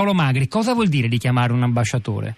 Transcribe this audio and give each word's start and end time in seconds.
Paolo 0.00 0.14
Magri, 0.14 0.48
cosa 0.48 0.72
vuol 0.72 0.88
dire 0.88 1.08
di 1.08 1.18
chiamare 1.18 1.52
un 1.52 1.62
ambasciatore 1.62 2.34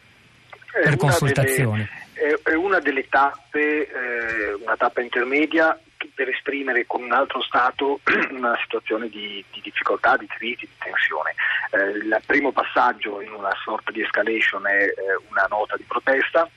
per 0.83 0.97
consultazioni? 0.97 1.89
Delle, 2.13 2.41
è 2.43 2.55
una 2.55 2.81
delle 2.81 3.09
tappe, 3.09 3.87
eh, 3.87 4.53
una 4.61 4.77
tappa 4.77 5.01
intermedia 5.01 5.79
per 6.13 6.29
esprimere 6.29 6.87
con 6.89 7.05
un 7.05 7.13
altro 7.13 7.41
Stato 7.41 8.01
una 8.35 8.59
situazione 8.61 9.09
di, 9.09 9.45
di 9.53 9.61
difficoltà, 9.63 10.17
di 10.17 10.27
crisi, 10.27 10.63
di 10.63 10.71
tensione. 10.77 11.35
Eh, 11.71 11.99
il 11.99 12.21
primo 12.27 12.51
passaggio 12.51 13.21
in 13.21 13.31
una 13.33 13.55
sorta 13.63 13.93
di 13.93 14.03
escalation 14.03 14.67
è 14.67 14.83
eh, 14.83 14.95
una 15.31 15.47
nota 15.49 15.77
di 15.77 15.85
protesta 15.87 16.51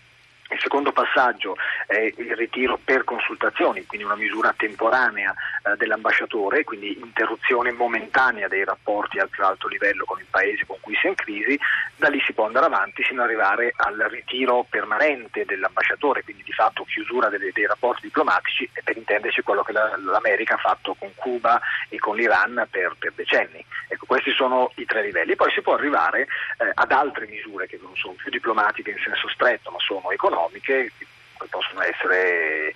il 0.51 0.59
secondo 0.61 0.91
passaggio 0.91 1.55
è 1.87 2.13
il 2.17 2.35
ritiro 2.35 2.79
per 2.83 3.03
consultazioni, 3.03 3.85
quindi 3.85 4.05
una 4.05 4.15
misura 4.15 4.53
temporanea 4.55 5.33
eh, 5.65 5.75
dell'ambasciatore, 5.77 6.63
quindi 6.63 6.99
interruzione 6.99 7.71
momentanea 7.71 8.47
dei 8.47 8.63
rapporti 8.63 9.17
al 9.17 9.29
più 9.29 9.43
alto 9.43 9.67
livello 9.67 10.05
con 10.05 10.19
il 10.19 10.27
paese 10.29 10.65
con 10.65 10.77
cui 10.79 10.95
si 10.95 11.07
è 11.07 11.09
in 11.09 11.15
crisi, 11.15 11.59
da 11.95 12.07
lì 12.07 12.21
si 12.25 12.33
può 12.33 12.45
andare 12.45 12.67
avanti 12.67 13.03
sino 13.03 13.21
ad 13.21 13.29
arrivare 13.29 13.73
al 13.75 13.97
ritiro 14.09 14.65
permanente 14.69 15.45
dell'ambasciatore, 15.45 16.23
quindi 16.23 16.43
di 16.43 16.51
fatto 16.51 16.83
chiusura 16.83 17.29
dei, 17.29 17.51
dei 17.51 17.65
rapporti 17.65 18.01
diplomatici 18.03 18.69
e 18.73 18.81
per 18.83 18.95
intenderci 18.95 19.41
quello 19.41 19.63
che 19.63 19.71
la, 19.71 19.97
l'America 19.97 20.53
ha 20.53 20.57
fatto 20.59 20.93
con 20.93 21.11
Cuba 21.15 21.59
e 21.89 21.97
con 21.97 22.15
l'Iran 22.15 22.67
per, 22.69 22.95
per, 22.99 23.13
decenni. 23.15 23.65
Ecco, 23.87 24.05
questi 24.05 24.31
sono 24.31 24.71
i 24.75 24.85
tre 24.85 25.01
livelli. 25.01 25.35
Poi 25.35 25.51
si 25.51 25.61
può 25.61 25.73
arrivare 25.73 26.21
eh, 26.57 26.71
ad 26.73 26.91
altre 26.91 27.25
misure 27.27 27.67
che 27.67 27.79
non 27.81 27.95
sono 27.95 28.13
più 28.13 28.29
diplomatiche 28.29 28.91
in 28.91 28.99
senso 29.03 29.27
stretto, 29.29 29.71
ma 29.71 29.79
sono 29.79 30.11
economiche 30.11 30.91
che 30.97 31.07
possono 31.49 31.81
essere 31.81 32.71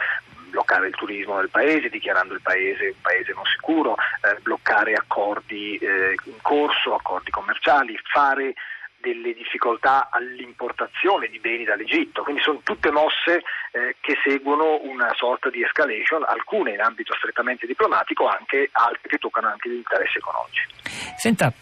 bloccare 0.50 0.88
il 0.88 0.96
turismo 0.96 1.38
del 1.38 1.50
paese, 1.50 1.90
dichiarando 1.90 2.34
il 2.34 2.42
paese 2.42 2.88
un 2.88 3.02
paese 3.02 3.34
non 3.34 3.46
sicuro, 3.46 3.96
eh, 3.96 4.40
bloccare 4.42 4.94
accordi 4.94 5.78
eh, 5.78 6.16
in 6.26 6.42
corso, 6.42 6.96
accordi 6.96 7.32
commerciali, 7.32 7.98
fare 8.12 8.54
delle 9.00 9.34
difficoltà 9.34 10.10
all'importazione 10.12 11.28
di 11.28 11.40
beni 11.40 11.64
dall'Egitto, 11.64 12.24
quindi 12.24 12.42
sono 12.42 12.60
tutte 12.64 12.92
mosse 12.92 13.44
eh, 13.72 13.96
che 14.02 14.18
seguono 14.24 14.82
una 14.84 15.14
sorta 15.16 15.50
di 15.50 15.64
escalation, 15.64 16.24
alcune 16.28 16.74
in 16.74 16.82
ambito 16.82 17.16
strettamente 17.16 17.66
diplomatico, 17.66 18.28
anche 18.28 18.70
altre 18.74 19.08
che 19.08 19.18
toccano 19.18 19.48
anche 19.48 19.70
gli 19.70 19.76
interessi 19.76 20.18
economici. 20.18 20.68
Senta, 21.16 21.54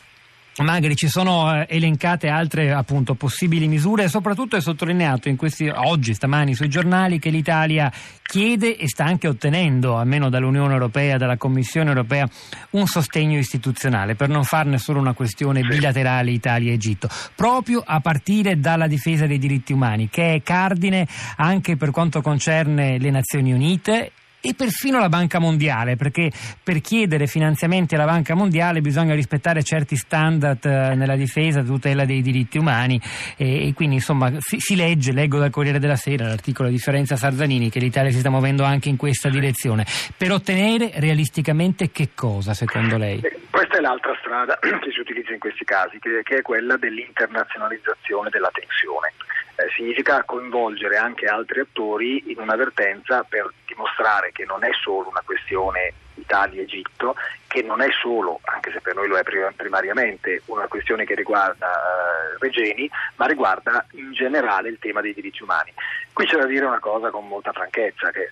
Magri 0.63 0.95
ci 0.95 1.07
sono 1.07 1.53
eh, 1.53 1.67
elencate 1.69 2.29
altre 2.29 2.71
appunto, 2.71 3.13
possibili 3.13 3.67
misure? 3.67 4.05
E 4.05 4.07
soprattutto 4.07 4.55
è 4.55 4.61
sottolineato 4.61 5.33
questi, 5.35 5.67
oggi, 5.67 6.13
stamani 6.13 6.55
sui 6.55 6.67
giornali 6.67 7.19
che 7.19 7.29
l'Italia 7.29 7.91
chiede 8.23 8.75
e 8.75 8.87
sta 8.87 9.05
anche 9.05 9.27
ottenendo, 9.27 9.97
almeno 9.97 10.29
dall'Unione 10.29 10.73
Europea, 10.73 11.17
dalla 11.17 11.37
Commissione 11.37 11.89
Europea, 11.89 12.27
un 12.71 12.87
sostegno 12.87 13.37
istituzionale 13.37 14.15
per 14.15 14.29
non 14.29 14.43
farne 14.43 14.79
solo 14.79 14.99
una 14.99 15.13
questione 15.13 15.61
bilaterale 15.61 16.31
Italia-Egitto, 16.31 17.07
proprio 17.35 17.83
a 17.85 17.99
partire 17.99 18.59
dalla 18.59 18.87
difesa 18.87 19.27
dei 19.27 19.37
diritti 19.37 19.73
umani 19.73 20.09
che 20.09 20.33
è 20.33 20.41
cardine 20.41 21.07
anche 21.35 21.75
per 21.77 21.91
quanto 21.91 22.21
concerne 22.21 22.97
le 22.97 23.11
Nazioni 23.11 23.53
Unite 23.53 24.11
e 24.47 24.53
perfino 24.53 24.99
la 24.99 25.09
Banca 25.09 25.39
Mondiale, 25.39 25.97
perché 25.97 26.31
per 26.63 26.79
chiedere 26.79 27.27
finanziamenti 27.27 27.95
alla 27.95 28.05
Banca 28.05 28.33
Mondiale 28.33 28.79
bisogna 28.79 29.13
rispettare 29.13 29.61
certi 29.61 29.97
standard 29.97 30.63
eh, 30.63 30.95
nella 30.95 31.17
difesa, 31.17 31.61
tutela 31.61 32.05
dei 32.05 32.21
diritti 32.21 32.57
umani 32.57 32.99
e, 33.35 33.73
quindi 33.75 33.95
insomma 33.95 34.31
si, 34.39 34.57
si, 34.59 34.77
legge, 34.77 35.11
leggo 35.11 35.37
dal 35.37 35.49
Corriere 35.49 35.79
della 35.79 35.97
Sera 35.97 36.27
l'articolo 36.27 36.69
di 36.69 36.77
Fiorenza 36.77 37.17
Sarzanini 37.17 37.69
che 37.69 37.79
l'Italia 37.79 38.09
si 38.11 38.19
sta 38.19 38.29
muovendo 38.29 38.63
anche 38.63 38.87
in 38.87 38.95
questa 38.95 39.29
direzione. 39.29 39.85
Per 40.15 40.31
ottenere 40.31 40.91
realisticamente 40.95 41.91
che 41.91 42.11
cosa 42.15 42.53
secondo 42.53 42.95
lei? 42.95 43.19
Eh, 43.19 43.39
questa 43.49 43.79
è 43.79 43.81
l'altra 43.81 44.15
strada 44.21 44.57
che 44.63 44.91
si 44.93 44.99
utilizza 45.01 45.33
in 45.33 45.39
questi 45.39 45.65
casi, 45.65 45.99
che, 45.99 46.21
che 46.23 46.37
è 46.37 46.41
quella 46.41 46.77
dell'internazionalizzazione 46.77 48.29
della 48.29 48.51
tensione. 48.53 49.11
Eh, 49.59 49.69
significa 49.75 50.23
coinvolgere 50.23 50.97
anche 50.97 51.25
altri 51.25 51.61
attori 51.61 52.31
in 52.31 52.39
un'avvertenza 52.39 53.25
per 53.27 53.51
dimostrare 53.65 54.31
che 54.31 54.45
non 54.45 54.63
è 54.63 54.69
solo 54.83 55.09
una 55.09 55.23
questione 55.25 55.93
Italia-Egitto, 56.13 57.15
che 57.47 57.63
non 57.63 57.81
è 57.81 57.87
solo, 57.99 58.39
anche 58.43 58.71
se 58.71 58.81
per 58.81 58.93
noi 58.93 59.07
lo 59.07 59.17
è 59.17 59.23
primariamente, 59.55 60.43
una 60.45 60.67
questione 60.67 61.05
che 61.05 61.15
riguarda 61.15 61.69
uh, 61.69 62.37
Regeni, 62.37 62.87
ma 63.15 63.25
riguarda 63.25 63.83
in 63.93 64.13
generale 64.13 64.69
il 64.69 64.77
tema 64.77 65.01
dei 65.01 65.15
diritti 65.15 65.41
umani. 65.41 65.73
Qui 66.13 66.27
c'è 66.27 66.37
da 66.37 66.45
dire 66.45 66.65
una 66.65 66.79
cosa 66.79 67.09
con 67.09 67.27
molta 67.27 67.51
franchezza, 67.51 68.11
che 68.11 68.29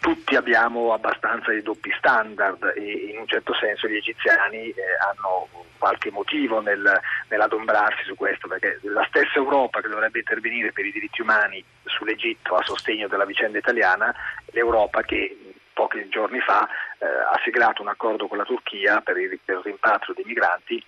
tutti 0.00 0.34
abbiamo 0.34 0.92
abbastanza 0.94 1.52
di 1.52 1.62
doppi 1.62 1.92
standard 1.96 2.74
e 2.76 3.10
in 3.12 3.18
un 3.18 3.26
certo 3.26 3.54
senso 3.54 3.86
gli 3.86 3.96
egiziani 3.96 4.68
eh, 4.68 4.74
hanno 5.00 5.48
qualche 5.78 6.10
motivo 6.10 6.60
nel, 6.60 7.00
nell'adombrarsi 7.28 8.04
su 8.04 8.14
questo, 8.14 8.48
perché 8.48 8.78
la 8.82 9.04
stessa 9.08 9.38
Europa 9.38 9.80
che 9.80 9.88
dovrebbe 9.88 10.18
intervenire 10.18 10.72
per 10.72 10.84
i 10.84 10.92
diritti 10.92 11.20
umani 11.20 11.62
sull'Egitto 11.84 12.54
a 12.54 12.64
sostegno 12.64 13.08
della 13.08 13.24
vicenda 13.24 13.58
italiana, 13.58 14.14
l'Europa 14.52 15.02
che 15.02 15.54
pochi 15.72 16.08
giorni 16.08 16.40
fa 16.40 16.66
eh, 16.98 17.06
ha 17.06 17.38
siglato 17.44 17.82
un 17.82 17.88
accordo 17.88 18.26
con 18.28 18.38
la 18.38 18.44
Turchia 18.44 19.00
per 19.00 19.18
il, 19.18 19.38
per 19.44 19.56
il 19.56 19.62
rimpatrio 19.64 20.14
dei 20.14 20.24
migranti 20.24 20.82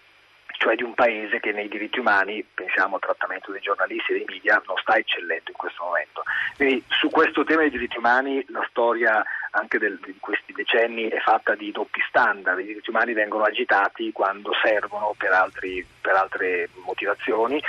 cioè 0.59 0.75
di 0.75 0.83
un 0.83 0.95
paese 0.95 1.41
che 1.41 1.53
nei 1.53 1.69
diritti 1.69 2.01
umani, 2.01 2.45
pensiamo 2.53 2.97
al 2.97 3.01
trattamento 3.01 3.53
dei 3.53 3.61
giornalisti 3.61 4.13
e 4.13 4.17
dei 4.17 4.25
media, 4.27 4.61
non 4.67 4.77
sta 4.79 4.97
eccellendo 4.97 5.51
in 5.51 5.57
questo 5.57 5.85
momento. 5.85 6.23
Quindi 6.57 6.83
su 6.89 7.09
questo 7.11 7.45
tema 7.45 7.61
dei 7.61 7.71
diritti 7.71 7.97
umani 7.97 8.45
la 8.49 8.67
storia 8.69 9.25
anche 9.51 9.79
del, 9.79 9.99
di 10.05 10.17
questi 10.21 10.53
decenni 10.53 11.09
è 11.09 11.19
fatta 11.19 11.55
di 11.55 11.71
doppi 11.71 12.01
standard, 12.09 12.59
i 12.61 12.65
diritti 12.65 12.91
umani 12.91 13.13
vengono 13.13 13.45
agitati 13.45 14.13
quando 14.13 14.53
servono 14.63 15.15
per, 15.17 15.33
altri, 15.33 15.85
per 16.01 16.15
altre 16.15 16.69
motivazioni, 16.85 17.63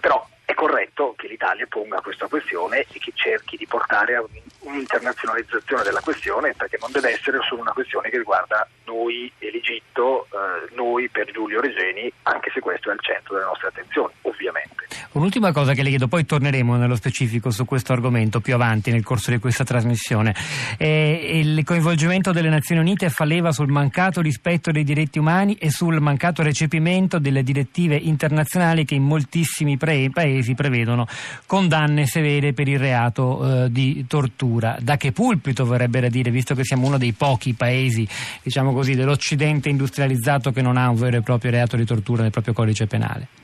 però 0.00 0.26
è 0.44 0.52
corretto 0.54 1.14
che 1.16 1.26
l'Italia 1.26 1.66
ponga 1.66 2.00
questa 2.00 2.26
questione 2.26 2.80
e 2.80 2.98
che 2.98 3.12
cerchi 3.14 3.56
di 3.56 3.66
portare 3.66 4.16
a 4.16 4.24
un'internazionalizzazione 4.60 5.82
della 5.82 6.00
questione 6.00 6.54
perché 6.54 6.76
non 6.80 6.92
deve 6.92 7.12
essere 7.12 7.38
solo 7.42 7.62
una 7.62 7.72
questione 7.72 8.10
che 8.10 8.18
riguarda 8.18 8.66
noi 8.84 9.30
e 9.38 9.50
l'Egitto, 9.50 10.26
eh, 10.26 10.74
noi 10.74 11.08
per 11.08 11.30
Giulio 11.30 11.60
Regeni, 11.60 12.12
anche 12.24 12.50
se 12.52 12.60
questo 12.60 12.90
è 12.90 12.92
al 12.92 13.00
centro 13.00 13.34
delle 13.34 13.46
nostre 13.46 13.68
attenzioni, 13.68 14.12
ovviamente. 14.22 14.73
Un'ultima 15.12 15.52
cosa 15.52 15.72
che 15.74 15.82
le 15.82 15.90
chiedo, 15.90 16.08
poi 16.08 16.24
torneremo 16.24 16.76
nello 16.76 16.96
specifico 16.96 17.50
su 17.50 17.64
questo 17.64 17.92
argomento 17.92 18.40
più 18.40 18.54
avanti 18.54 18.90
nel 18.90 19.02
corso 19.02 19.30
di 19.30 19.38
questa 19.38 19.64
trasmissione. 19.64 20.34
Eh, 20.76 21.40
il 21.40 21.64
coinvolgimento 21.64 22.32
delle 22.32 22.48
Nazioni 22.48 22.80
Unite 22.80 23.10
fa 23.10 23.24
leva 23.24 23.52
sul 23.52 23.68
mancato 23.68 24.20
rispetto 24.20 24.70
dei 24.70 24.84
diritti 24.84 25.18
umani 25.18 25.54
e 25.54 25.70
sul 25.70 26.00
mancato 26.00 26.42
recepimento 26.42 27.18
delle 27.18 27.42
direttive 27.42 27.96
internazionali 27.96 28.84
che 28.84 28.94
in 28.94 29.04
moltissimi 29.04 29.76
pre- 29.76 30.10
paesi 30.10 30.54
prevedono 30.54 31.06
condanne 31.46 32.06
severe 32.06 32.52
per 32.52 32.68
il 32.68 32.78
reato 32.78 33.64
eh, 33.64 33.70
di 33.70 34.04
tortura. 34.06 34.76
Da 34.80 34.96
che 34.96 35.12
pulpito 35.12 35.64
vorrebbe 35.64 36.08
dire, 36.10 36.30
visto 36.30 36.54
che 36.54 36.64
siamo 36.64 36.86
uno 36.86 36.98
dei 36.98 37.12
pochi 37.12 37.54
paesi, 37.54 38.06
diciamo 38.42 38.72
così, 38.72 38.94
dell'Occidente 38.94 39.68
industrializzato 39.68 40.52
che 40.52 40.62
non 40.62 40.76
ha 40.76 40.88
un 40.88 40.96
vero 40.96 41.16
e 41.16 41.22
proprio 41.22 41.50
reato 41.50 41.76
di 41.76 41.84
tortura 41.84 42.22
nel 42.22 42.30
proprio 42.30 42.54
codice 42.54 42.86
penale? 42.86 43.43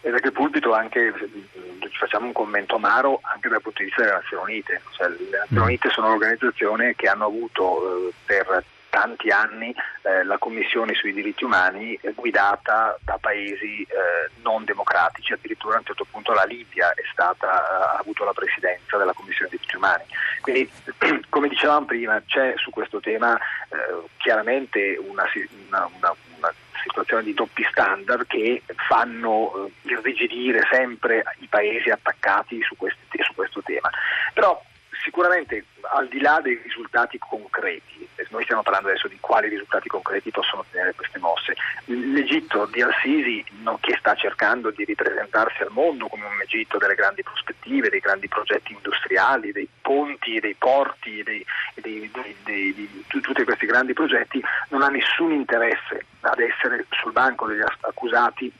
E 0.00 0.10
da 0.10 0.18
che 0.18 0.30
pulpito 0.30 0.72
anche 0.72 1.12
facciamo 1.98 2.26
un 2.26 2.32
commento 2.32 2.76
amaro 2.76 3.20
anche 3.22 3.48
dal 3.48 3.60
punto 3.60 3.78
di 3.78 3.86
vista 3.86 4.02
delle 4.02 4.14
Nazioni 4.14 4.42
Unite. 4.42 4.82
Cioè, 4.92 5.08
le 5.08 5.38
Nazioni 5.38 5.60
mm. 5.60 5.66
Unite 5.66 5.90
sono 5.90 6.06
un'organizzazione 6.06 6.94
che 6.94 7.08
hanno 7.08 7.26
avuto 7.26 8.08
eh, 8.08 8.12
per 8.24 8.64
tanti 8.90 9.30
anni 9.30 9.74
eh, 10.02 10.24
la 10.24 10.38
Commissione 10.38 10.94
sui 10.94 11.12
diritti 11.12 11.44
umani 11.44 11.94
eh, 12.00 12.12
guidata 12.12 12.98
da 13.02 13.18
paesi 13.20 13.82
eh, 13.82 14.30
non 14.42 14.64
democratici, 14.64 15.32
addirittura 15.32 15.76
a 15.76 15.78
un 15.78 15.84
certo 15.84 16.06
punto 16.10 16.32
la 16.32 16.44
Libia 16.44 16.92
stata, 17.12 17.92
ha 17.94 17.98
avuto 17.98 18.24
la 18.24 18.32
presidenza 18.32 18.96
della 18.96 19.12
Commissione 19.12 19.50
dei 19.50 19.58
diritti 19.58 19.76
umani. 19.76 20.04
Quindi, 20.40 20.70
come 21.28 21.48
dicevamo 21.48 21.86
prima, 21.86 22.22
c'è 22.26 22.54
su 22.56 22.70
questo 22.70 23.00
tema 23.00 23.36
eh, 23.36 24.08
chiaramente 24.16 24.96
una, 24.96 25.24
una, 25.68 25.90
una, 25.96 26.14
una 26.38 26.54
situazione 26.88 27.22
di 27.22 27.34
doppi 27.34 27.66
standard 27.70 28.26
che 28.26 28.62
fanno 28.88 29.66
eh, 29.66 29.72
irrigidire 29.82 30.60
sempre 30.70 31.22
i 31.38 31.46
paesi 31.46 31.90
attaccati 31.90 32.60
su, 32.62 32.76
questi, 32.76 33.18
su 33.22 33.34
questo 33.34 33.62
tema. 33.62 33.90
Però 34.34 34.60
sicuramente 35.08 35.64
al 35.94 36.06
di 36.08 36.20
là 36.20 36.38
dei 36.42 36.60
risultati 36.62 37.18
concreti, 37.18 38.06
noi 38.28 38.42
stiamo 38.42 38.62
parlando 38.62 38.88
adesso 38.88 39.08
di 39.08 39.16
quali 39.18 39.48
risultati 39.48 39.88
concreti 39.88 40.30
possono 40.30 40.60
ottenere 40.60 40.92
queste 40.94 41.18
mosse, 41.18 41.56
l'Egitto 41.86 42.66
di 42.66 42.82
Al-Sisi 42.82 43.42
che 43.80 43.96
sta 43.98 44.14
cercando 44.14 44.70
di 44.70 44.84
ripresentarsi 44.84 45.62
al 45.62 45.70
mondo 45.70 46.08
come 46.08 46.26
un 46.26 46.40
Egitto 46.42 46.76
delle 46.76 46.94
grandi 46.94 47.22
prospettive, 47.22 47.88
dei 47.88 48.00
grandi 48.00 48.28
progetti 48.28 48.74
industriali, 48.74 49.52
dei 49.52 49.68
ponti, 49.80 50.40
dei 50.40 50.54
porti, 50.58 51.22
dei, 51.22 51.44
dei, 51.76 52.10
dei, 52.44 52.74
di 52.74 53.04
tutti 53.22 53.44
questi 53.44 53.64
grandi 53.64 53.94
progetti, 53.94 54.42
non 54.68 54.82
ha 54.82 54.88
nessun 54.88 55.32
interesse 55.32 56.04
ad 56.20 56.38
essere 56.38 56.84
sul 56.90 57.12
banco 57.12 57.46
degli 57.46 57.62
accusati 57.80 58.52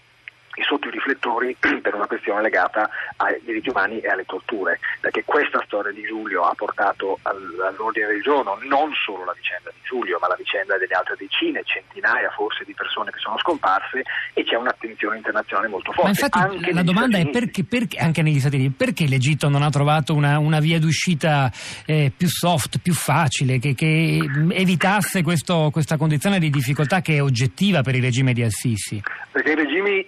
sotto 0.63 0.89
i 0.89 0.91
riflettori 0.91 1.57
per 1.81 1.95
una 1.95 2.07
questione 2.07 2.43
legata 2.43 2.89
ai 3.19 3.41
diritti 3.45 3.71
umani 3.71 4.01
e 4.01 4.09
alle 4.09 4.25
torture, 4.25 4.79
perché 5.01 5.25
questa 5.25 5.63
storia 5.67 5.93
di 5.93 6.03
Giulio 6.03 6.43
ha 6.43 6.55
portato 6.55 7.19
all'ordine 7.23 8.07
del 8.07 8.23
giorno 8.23 8.59
non 8.63 8.93
solo 9.05 9.25
la 9.25 9.35
vicenda 9.35 9.71
di 9.71 9.81
Giulio, 9.83 10.19
ma 10.21 10.29
la 10.29 10.37
vicenda 10.37 10.77
delle 10.79 10.95
altre 10.95 11.17
decine, 11.19 11.63
centinaia 11.65 12.31
forse 12.31 12.65
di 12.65 12.75
persone 12.75 13.11
che 13.11 13.19
sono 13.19 13.39
scomparse 13.39 14.03
e 14.35 14.45
c'è 14.45 14.55
un'attenzione 14.55 15.17
internazionale 15.17 15.69
molto 15.69 15.93
forte. 15.93 16.03
Ma 16.03 16.09
infatti 16.11 16.39
anche 16.39 16.73
la 16.73 16.83
domanda 16.83 17.19
è 17.19 17.29
perché, 17.29 17.65
perché, 17.65 17.99
anche 17.99 18.23
negli 18.23 18.39
Stati 18.39 18.57
Uniti, 18.57 18.75
perché 18.77 19.07
l'Egitto 19.07 19.49
non 19.49 19.63
ha 19.63 19.71
trovato 19.71 20.15
una, 20.15 20.39
una 20.39 20.61
via 20.61 20.79
d'uscita 20.79 21.51
eh, 21.87 22.13
più 22.17 22.29
soft, 22.29 22.79
più 22.79 22.95
facile, 22.95 23.59
che, 23.59 23.75
che 23.75 24.21
evitasse 24.51 25.23
questo, 25.23 25.71
questa 25.73 25.97
condizione 25.97 26.39
di 26.39 26.51
difficoltà 26.51 27.01
che 27.01 27.17
è 27.17 27.23
oggettiva 27.23 27.83
per 27.83 27.97
il 27.97 28.03
regime 28.03 28.33
di 28.33 28.43
Al-Sisi? 28.43 29.03
Perché 29.33 29.53
i 29.53 29.55
regimi 29.55 30.07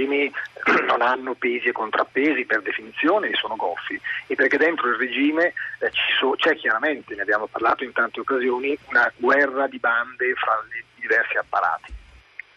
regimi 0.00 0.32
non 0.86 1.02
hanno 1.02 1.34
pesi 1.34 1.68
e 1.68 1.72
contrappesi 1.72 2.44
per 2.44 2.62
definizione 2.62 3.28
e 3.28 3.34
sono 3.34 3.56
goffi. 3.56 4.00
E 4.26 4.34
perché 4.34 4.56
dentro 4.56 4.88
il 4.88 4.96
regime 4.96 5.52
eh, 5.78 5.90
so, 6.18 6.32
c'è 6.36 6.56
chiaramente, 6.56 7.14
ne 7.14 7.22
abbiamo 7.22 7.46
parlato 7.46 7.84
in 7.84 7.92
tante 7.92 8.20
occasioni, 8.20 8.76
una 8.88 9.10
guerra 9.16 9.66
di 9.66 9.78
bande 9.78 10.34
fra 10.34 10.52
i 10.78 11.00
diversi 11.00 11.36
apparati 11.36 11.99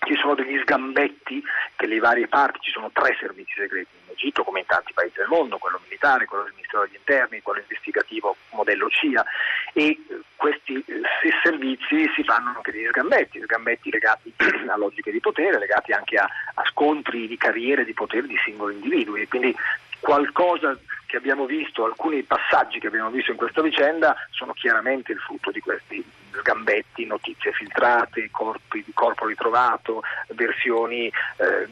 ci 0.06 0.16
sono 0.16 0.36
degli 0.36 0.60
sgambetti 0.60 1.44
che 1.76 1.86
le 1.88 2.00
varie 2.00 2.28
parti, 2.28 2.60
ci 2.62 2.72
sono 2.72 2.90
tre 2.92 3.16
servizi 3.20 3.54
segreti 3.56 3.90
in 4.06 4.12
Egitto 4.12 4.44
come 4.44 4.60
in 4.60 4.66
tanti 4.66 4.94
paesi 4.94 5.16
del 5.18 5.28
mondo, 5.28 5.58
quello 5.58 5.80
militare, 5.84 6.26
quello 6.26 6.44
del 6.44 6.54
Ministero 6.56 6.84
degli 6.84 6.96
Interni, 6.96 7.42
quello 7.42 7.60
investigativo 7.60 8.36
modello 8.52 8.88
CIA 8.90 9.26
e 9.74 9.88
eh, 9.88 9.98
questi 10.36 10.84
eh, 10.86 11.02
servizi 11.42 12.10
si 12.16 12.24
fanno 12.24 12.54
anche 12.56 12.72
degli 12.72 12.88
sgambetti, 12.88 13.42
sgambetti 13.42 13.90
legati 13.90 14.34
a 14.68 14.78
logiche 14.78 15.12
di 15.12 15.20
potere, 15.20 15.60
legati 15.60 15.92
anche 15.92 16.18
a, 16.18 16.28
a 16.54 16.64
scontri 16.70 17.28
di 17.28 17.38
carriere 17.38 17.86
di 17.86 17.94
potere 17.94 18.28
di 18.28 18.38
singoli 18.44 18.76
individui, 18.76 19.28
quindi 19.28 19.56
qualcosa 20.04 20.78
che 21.06 21.16
abbiamo 21.16 21.46
visto, 21.46 21.86
alcuni 21.86 22.24
passaggi 22.24 22.80
che 22.80 22.88
abbiamo 22.88 23.10
visto 23.10 23.32
in 23.32 23.38
questa 23.38 23.62
vicenda 23.62 24.16
sono 24.32 24.52
chiaramente 24.52 25.14
il 25.14 25.20
frutto 25.20 25.50
di 25.50 25.62
questi 25.62 26.04
sgambetti, 26.32 27.06
notizie 27.06 27.54
filtrate, 27.54 28.30
corpi, 28.30 28.84
corpo 28.94 29.26
ritrovato, 29.26 30.04
versioni 30.30 31.08
eh, 31.08 31.68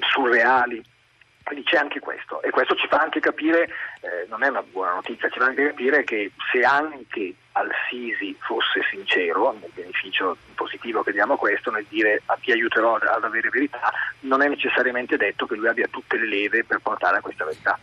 surreali. 0.00 0.82
Quindi 1.44 1.64
c'è 1.64 1.76
anche 1.76 2.00
questo 2.00 2.40
e 2.42 2.50
questo 2.50 2.74
ci 2.74 2.88
fa 2.88 2.96
anche 2.96 3.20
capire, 3.20 3.68
eh, 4.00 4.26
non 4.28 4.42
è 4.42 4.48
una 4.48 4.62
buona 4.62 4.94
notizia, 4.94 5.28
ci 5.28 5.38
fa 5.38 5.44
anche 5.44 5.68
capire 5.68 6.02
che 6.02 6.32
se 6.50 6.62
anche 6.62 7.34
Al-Sisi 7.52 8.34
fosse 8.40 8.80
sincero, 8.90 9.52
nel 9.60 9.70
beneficio 9.74 10.38
positivo 10.54 11.02
che 11.02 11.12
diamo 11.12 11.34
a 11.34 11.38
questo, 11.38 11.70
nel 11.70 11.84
dire 11.88 12.22
a 12.26 12.38
ti 12.40 12.50
aiuterò 12.50 12.94
ad 12.94 13.24
avere 13.24 13.50
verità, 13.50 13.92
non 14.24 14.42
è 14.42 14.48
necessariamente 14.48 15.16
detto 15.16 15.46
che 15.46 15.54
lui 15.54 15.68
abbia 15.68 15.88
tutte 15.88 16.16
le 16.18 16.26
leve 16.26 16.64
per 16.64 16.80
portare 16.80 17.18
a 17.18 17.20
questa 17.20 17.44
verità. 17.44 17.78